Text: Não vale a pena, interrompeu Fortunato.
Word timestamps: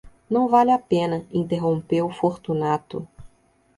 Não 0.31 0.47
vale 0.47 0.71
a 0.71 0.79
pena, 0.79 1.27
interrompeu 1.31 2.09
Fortunato. 2.09 3.07